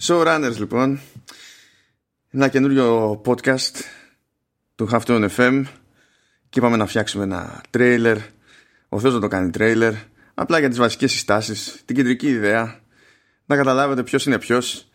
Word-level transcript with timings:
Showrunners 0.00 0.54
λοιπόν. 0.58 1.00
Ένα 2.30 2.48
καινούριο 2.48 3.20
podcast 3.24 3.80
Του 4.74 4.88
Halftone 4.92 5.28
FM 5.36 5.62
Και 6.48 6.58
είπαμε 6.58 6.76
να 6.76 6.86
φτιάξουμε 6.86 7.24
ένα 7.24 7.62
τρέιλερ. 7.70 8.16
Ο 8.88 9.00
Θεός 9.00 9.14
να 9.14 9.20
το 9.20 9.28
κάνει 9.28 9.50
τρέιλερ. 9.50 9.92
Απλά 10.34 10.58
για 10.58 10.68
τις 10.68 10.78
βασικές 10.78 11.12
συστάσεις 11.12 11.82
Την 11.84 11.96
κεντρική 11.96 12.28
ιδέα. 12.28 12.80
Να 13.46 13.56
καταλάβετε 13.56 14.02
ποιος 14.02 14.26
είναι 14.26 14.38
ποιος. 14.38 14.90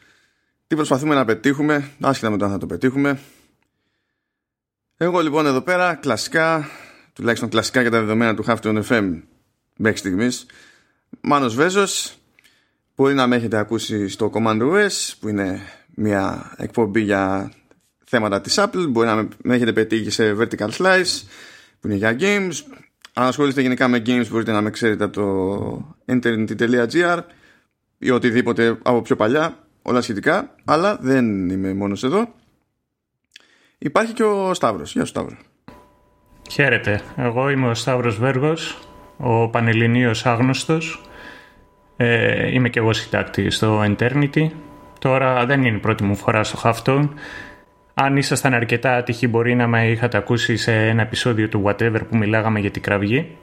Τι 0.67 0.75
προσπαθούμε 0.75 1.15
να 1.15 1.25
πετύχουμε. 1.25 1.91
Άσχετα 2.01 2.29
με 2.29 2.37
το 2.37 2.45
αν 2.45 2.51
θα 2.51 2.57
το 2.57 2.65
πετύχουμε. 2.65 3.19
Εγώ 4.97 5.19
λοιπόν 5.19 5.45
εδώ 5.45 5.61
πέρα 5.61 5.95
Κλασικά 5.95 6.69
Τουλάχιστον 7.13 7.49
κλασικά 7.49 7.81
για 7.81 7.91
τα 7.91 7.99
δεδομένα 7.99 8.35
του 8.35 8.45
Halftone 8.47 8.83
FM 8.83 9.21
Μέχρι 9.77 9.97
στιγμής. 9.97 10.45
Μάνος 11.21 11.55
Βέζος 11.55 12.17
Μπορεί 12.97 13.13
να 13.13 13.27
με 13.27 13.35
έχετε 13.35 13.57
ακούσει 13.57 14.07
στο 14.07 14.31
Command 14.33 14.61
OS 14.61 15.13
που 15.19 15.27
είναι 15.27 15.61
μια 15.95 16.53
εκπομπή 16.57 17.01
για 17.01 17.51
θέματα 18.05 18.41
της 18.41 18.59
Apple. 18.59 18.85
Μπορεί 18.89 19.07
να 19.07 19.15
με 19.15 19.55
έχετε 19.55 19.73
πετύχει 19.73 20.09
σε 20.09 20.35
Vertical 20.39 20.69
Slice 20.69 21.21
που 21.79 21.87
είναι 21.87 21.95
για 21.95 22.15
games. 22.19 22.53
Αν 23.13 23.27
ασχολείστε 23.27 23.61
γενικά 23.61 23.87
με 23.87 24.01
games 24.05 24.27
μπορείτε 24.29 24.51
να 24.51 24.61
με 24.61 24.69
ξέρετε 24.69 25.03
από 25.03 25.13
το 25.13 25.95
internet.gr 26.05 27.19
ή 27.97 28.09
οτιδήποτε 28.11 28.77
από 28.81 29.01
πιο 29.01 29.15
παλιά, 29.15 29.67
όλα 29.81 30.01
σχετικά. 30.01 30.55
Αλλά 30.65 30.97
δεν 31.01 31.49
είμαι 31.49 31.73
μόνος 31.73 32.03
εδώ. 32.03 32.33
Υπάρχει 33.77 34.13
και 34.13 34.23
ο 34.23 34.53
Σταύρος. 34.53 34.91
Γεια 34.91 35.01
σου 35.01 35.09
Σταύρο. 35.09 35.37
Χαίρετε. 36.51 37.01
Εγώ 37.15 37.49
είμαι 37.49 37.69
ο 37.69 37.73
Σταύρος 37.73 38.19
Βέργος, 38.19 38.79
ο 39.17 39.49
Πανελληνίος 39.49 40.25
Άγνωστος 40.25 41.01
ε, 41.97 42.51
είμαι 42.51 42.69
και 42.69 42.79
εγώ 42.79 42.93
συντάκτη 42.93 43.49
στο 43.49 43.83
Eternity. 43.83 44.47
Τώρα 44.99 45.45
δεν 45.45 45.63
είναι 45.63 45.77
η 45.77 45.79
πρώτη 45.79 46.03
μου 46.03 46.15
φορά 46.15 46.43
στο 46.43 46.59
Halftone. 46.63 47.09
Αν 47.93 48.17
ήσασταν 48.17 48.53
αρκετά 48.53 48.95
άτυχοι 48.95 49.27
μπορεί 49.27 49.55
να 49.55 49.67
με 49.67 49.87
είχατε 49.87 50.17
ακούσει 50.17 50.57
σε 50.57 50.87
ένα 50.87 51.01
επεισόδιο 51.01 51.47
του 51.47 51.63
Whatever 51.65 51.99
που 52.09 52.17
μιλάγαμε 52.17 52.59
για 52.59 52.71
την 52.71 52.81
κραυγή. 52.81 53.37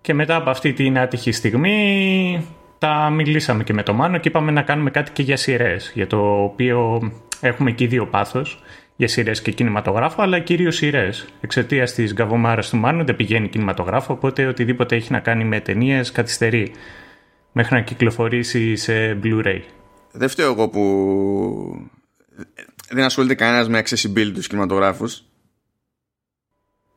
Και 0.00 0.14
μετά 0.14 0.36
από 0.36 0.50
αυτή 0.50 0.72
την 0.72 0.98
άτυχη 0.98 1.32
στιγμή 1.32 2.46
τα 2.78 3.10
μιλήσαμε 3.10 3.64
και 3.64 3.72
με 3.72 3.82
το 3.82 3.92
Μάνο 3.92 4.18
και 4.18 4.28
είπαμε 4.28 4.50
να 4.50 4.62
κάνουμε 4.62 4.90
κάτι 4.90 5.10
και 5.10 5.22
για 5.22 5.36
σειρές, 5.36 5.92
για 5.94 6.06
το 6.06 6.42
οποίο 6.42 7.00
έχουμε 7.40 7.70
και 7.70 7.86
δύο 7.86 8.06
πάθος 8.06 8.62
για 8.98 9.08
σειρές 9.08 9.42
και 9.42 9.50
κινηματογράφο, 9.50 10.22
αλλά 10.22 10.38
κυρίως 10.38 10.76
σειρές. 10.76 11.26
Εξαιτίας 11.40 11.92
της 11.92 12.12
γκαβομάρας 12.12 12.68
του 12.68 12.76
Μάνου 12.76 13.04
δεν 13.04 13.16
πηγαίνει 13.16 13.48
κινηματογράφο, 13.48 14.12
οπότε 14.12 14.46
οτιδήποτε 14.46 14.96
έχει 14.96 15.12
να 15.12 15.20
κάνει 15.20 15.44
με 15.44 15.60
ταινίες 15.60 16.12
καθυστερεί 16.12 16.72
μέχρι 17.52 17.74
να 17.74 17.80
κυκλοφορήσει 17.80 18.76
σε 18.76 19.18
Blu-ray. 19.22 19.60
Δεν 20.12 20.28
φταίω 20.28 20.52
εγώ 20.52 20.68
που 20.68 21.88
δεν 22.90 23.04
ασχολείται 23.04 23.34
κανένας 23.34 23.68
με 23.68 23.82
accessibility 23.82 24.32
τους 24.34 24.46
κινηματογράφους. 24.46 25.22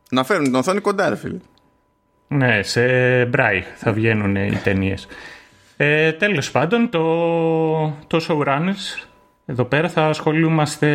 Να 0.10 0.24
φέρουν 0.24 0.44
την 0.44 0.56
οθόνη 0.56 0.80
κοντά, 0.80 1.10
ρε 1.10 1.16
φίλε. 1.16 1.38
Ναι, 2.28 2.64
σε 2.64 2.86
μπράι 3.26 3.64
θα 3.76 3.92
βγαίνουν 3.92 4.36
οι 4.36 4.60
ταινίες. 4.64 5.08
Ε, 5.78 6.12
τέλος 6.12 6.52
πάντων, 6.52 6.90
το, 6.90 7.04
το 8.08 8.26
showrunners 8.28 9.08
εδώ 9.46 9.64
πέρα 9.64 9.90
θα 9.90 10.06
ασχολούμαστε 10.06 10.88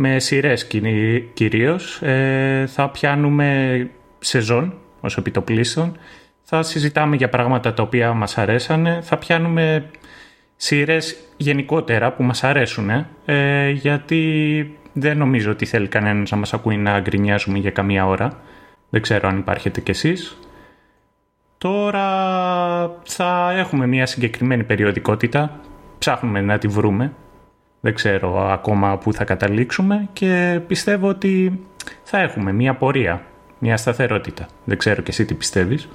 με 0.00 0.18
σειρές 0.18 0.66
κυρίως. 1.34 2.02
Ε, 2.02 2.66
θα 2.68 2.90
πιάνουμε 2.90 3.90
σεζόν 4.18 4.74
ως 5.00 5.16
επιτοπλίστων. 5.16 5.96
Θα 6.42 6.62
συζητάμε 6.62 7.16
για 7.16 7.28
πράγματα 7.28 7.74
τα 7.74 7.82
οποία 7.82 8.12
μας 8.12 8.38
αρέσανε. 8.38 9.00
Θα 9.02 9.16
πιάνουμε 9.16 9.90
σειρές 10.56 11.16
γενικότερα 11.36 12.12
που 12.12 12.22
μας 12.22 12.44
αρέσουν. 12.44 12.90
Ε, 13.24 13.70
γιατί 13.70 14.76
δεν 14.92 15.18
νομίζω 15.18 15.50
ότι 15.50 15.64
θέλει 15.66 15.88
κανένας 15.88 16.30
να 16.30 16.36
μας 16.36 16.52
ακούει 16.54 16.76
να 16.76 17.00
γκρινιάζουμε 17.00 17.58
για 17.58 17.70
καμία 17.70 18.06
ώρα. 18.06 18.40
Δεν 18.90 19.02
ξέρω 19.02 19.28
αν 19.28 19.38
υπάρχετε 19.38 19.80
κι 19.80 19.90
εσείς. 19.90 20.38
Τώρα 21.58 22.06
θα 23.04 23.52
έχουμε 23.56 23.86
μια 23.86 24.06
συγκεκριμένη 24.06 24.64
περιοδικότητα. 24.64 25.60
Ψάχνουμε 25.98 26.40
να 26.40 26.58
τη 26.58 26.68
βρούμε 26.68 27.12
δεν 27.80 27.94
ξέρω 27.94 28.50
ακόμα 28.50 28.98
πού 28.98 29.12
θα 29.12 29.24
καταλήξουμε 29.24 30.08
και 30.12 30.60
πιστεύω 30.66 31.08
ότι 31.08 31.60
θα 32.02 32.18
έχουμε 32.18 32.52
μια 32.52 32.74
πορεία, 32.74 33.26
μια 33.58 33.76
σταθερότητα. 33.76 34.48
Δεν 34.64 34.78
ξέρω 34.78 35.02
και 35.02 35.10
εσύ 35.10 35.24
τι 35.24 35.34
πιστεύεις. 35.34 35.88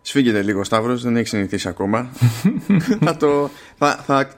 Σφίγγεται 0.00 0.42
λίγο 0.42 0.64
Σταύρος, 0.64 1.02
δεν 1.02 1.16
έχει 1.16 1.28
συνηθίσει 1.28 1.68
ακόμα. 1.68 2.10
θα 3.04 3.16
το... 3.16 3.50
Θα, 3.78 3.96
θα, 4.06 4.30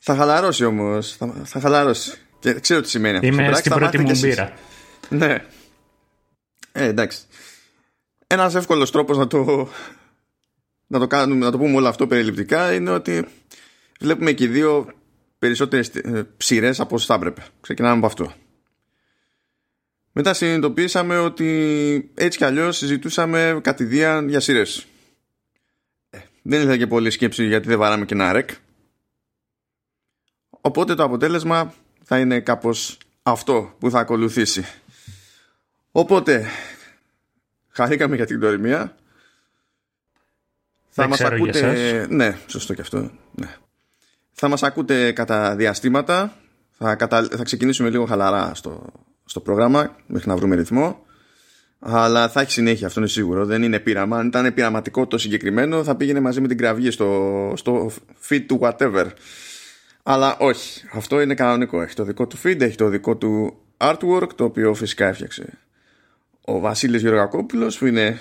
θα 0.00 0.14
χαλαρώσει 0.14 0.64
όμως, 0.64 1.16
θα, 1.16 1.34
θα 1.44 1.60
χαλαρώσει. 1.60 2.12
Και 2.38 2.52
ξέρω 2.60 2.80
τι 2.80 2.88
σημαίνει 2.88 3.16
αυτό. 3.16 3.26
Είμαι 3.26 3.54
στην 3.54 3.72
πρώτη 3.72 3.98
μου 3.98 4.10
μπύρα. 4.20 4.52
Ναι. 5.08 5.36
Ε, 6.72 6.84
εντάξει. 6.84 7.18
Ένας 8.26 8.54
εύκολος 8.54 8.90
τρόπος 8.90 9.16
να 9.16 9.26
το, 9.26 9.68
να 10.86 10.98
το, 10.98 11.06
κάνουμε, 11.06 11.44
να 11.44 11.50
το 11.50 11.58
πούμε 11.58 11.76
όλο 11.76 11.88
αυτό 11.88 12.06
περιληπτικά 12.06 12.72
είναι 12.72 12.90
ότι 12.90 13.26
βλέπουμε 14.00 14.32
και 14.32 14.44
οι 14.44 14.48
δύο 14.48 14.86
περισσότερες 15.40 15.88
ε, 15.88 16.28
ψηρές 16.36 16.80
από 16.80 16.94
όσο 16.94 17.06
θα 17.06 17.14
έπρεπε. 17.14 17.44
Ξεκινάμε 17.60 17.96
από 17.96 18.06
αυτό. 18.06 18.32
Μετά 20.12 20.34
συνειδητοποίησαμε 20.34 21.18
ότι 21.18 22.10
έτσι 22.14 22.38
κι 22.38 22.44
αλλιώς 22.44 22.76
συζητούσαμε 22.76 23.60
κατηδίαν 23.62 24.28
για 24.28 24.40
σειρές. 24.40 24.86
Ε, 26.10 26.18
δεν 26.42 26.60
ήθελα 26.60 26.76
και 26.76 26.86
πολύ 26.86 27.10
σκέψη 27.10 27.46
γιατί 27.46 27.68
δεν 27.68 27.78
βαράμε 27.78 28.04
και 28.04 28.14
ένα 28.14 28.32
ρεκ. 28.32 28.50
Οπότε 30.50 30.94
το 30.94 31.02
αποτέλεσμα 31.02 31.74
θα 32.02 32.18
είναι 32.18 32.40
κάπως 32.40 32.98
αυτό 33.22 33.76
που 33.78 33.90
θα 33.90 33.98
ακολουθήσει. 33.98 34.66
Οπότε, 35.92 36.46
χαρήκαμε 37.68 38.16
για 38.16 38.26
την 38.26 38.40
τωριμία. 38.40 38.96
Θα 40.88 41.08
μας 41.08 41.20
ακούτε... 41.20 42.06
Ναι, 42.10 42.38
σωστό 42.46 42.74
και 42.74 42.80
αυτό. 42.80 43.10
Ναι. 43.34 43.56
Θα 44.42 44.48
μας 44.48 44.62
ακούτε 44.62 45.12
κατά 45.12 45.56
διαστήματα. 45.56 46.32
Θα, 46.70 46.94
κατα... 46.94 47.28
θα 47.36 47.44
ξεκινήσουμε 47.44 47.90
λίγο 47.90 48.04
χαλαρά 48.04 48.54
στο, 48.54 48.92
στο 49.24 49.40
πρόγραμμα 49.40 49.96
μέχρι 50.06 50.28
να 50.28 50.36
βρούμε 50.36 50.54
ρυθμό. 50.54 51.04
Αλλά 51.78 52.28
θα 52.28 52.40
έχει 52.40 52.50
συνέχεια, 52.50 52.86
αυτό 52.86 53.00
είναι 53.00 53.08
σίγουρο. 53.08 53.44
Δεν 53.44 53.62
είναι 53.62 53.78
πείραμα. 53.78 54.18
Αν 54.18 54.26
ήταν 54.26 54.54
πειραματικό 54.54 55.06
το 55.06 55.18
συγκεκριμένο, 55.18 55.84
θα 55.84 55.94
πήγαινε 55.94 56.20
μαζί 56.20 56.40
με 56.40 56.48
την 56.48 56.58
κραυγή 56.58 56.90
στο, 56.90 57.52
στο 57.56 57.90
feed 58.28 58.44
του 58.46 58.58
whatever. 58.62 59.06
Αλλά 60.02 60.36
όχι. 60.38 60.84
Αυτό 60.92 61.20
είναι 61.20 61.34
κανονικό. 61.34 61.82
Έχει 61.82 61.94
το 61.94 62.04
δικό 62.04 62.26
του 62.26 62.36
feed, 62.44 62.60
έχει 62.60 62.76
το 62.76 62.88
δικό 62.88 63.16
του 63.16 63.56
artwork, 63.76 64.28
το 64.34 64.44
οποίο 64.44 64.74
φυσικά 64.74 65.06
έφτιαξε 65.06 65.58
ο 66.44 66.58
Βασίλης 66.58 67.02
Γεωργακόπουλος, 67.02 67.78
που 67.78 67.86
είναι 67.86 68.20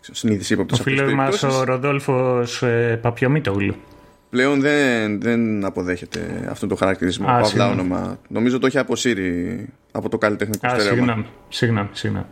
συνείδηση 0.00 0.52
ύποπτος. 0.52 0.80
Ο 0.80 0.82
φίλος 0.82 1.12
μας 1.12 1.42
ο 1.42 1.64
Ροδόλφος 1.64 2.62
ε, 2.62 2.98
Παπιομίτογλου 3.02 3.74
πλέον 4.34 4.60
δεν, 4.60 5.20
δεν 5.20 5.64
αποδέχεται 5.64 6.46
αυτό 6.50 6.66
το 6.66 6.74
χαρακτηρισμό. 6.74 7.28
Α, 7.28 7.40
παύλα 7.40 7.68
όνομα. 7.68 8.18
Νομίζω 8.28 8.58
το 8.58 8.66
έχει 8.66 8.78
αποσύρει 8.78 9.68
από 9.92 10.08
το 10.08 10.18
καλλιτεχνικό 10.18 10.68
στερέωμα. 10.68 10.94
Συγγνώμη, 10.94 11.26
συγγνώμη, 11.48 11.88
συγγνώμη. 11.92 12.26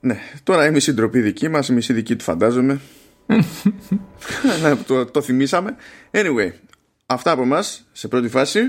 Ναι, 0.00 0.18
τώρα 0.42 0.66
είμαι 0.66 0.80
η 0.86 0.92
ντροπή 0.92 1.20
δική 1.20 1.48
μας, 1.48 1.68
η 1.68 1.92
δική 1.92 2.16
του 2.16 2.24
φαντάζομαι. 2.24 2.80
ναι, 4.62 4.76
το, 4.86 5.06
το 5.06 5.22
θυμήσαμε. 5.22 5.76
Anyway, 6.10 6.50
αυτά 7.06 7.30
από 7.30 7.44
μας 7.44 7.88
σε 7.92 8.08
πρώτη 8.08 8.28
φάση 8.28 8.60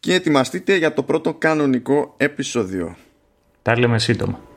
και 0.00 0.14
ετοιμαστείτε 0.14 0.76
για 0.76 0.94
το 0.94 1.02
πρώτο 1.02 1.34
κανονικό 1.34 2.14
επεισόδιο. 2.16 2.96
Τα 3.62 3.78
λέμε 3.78 3.98
σύντομα. 3.98 4.47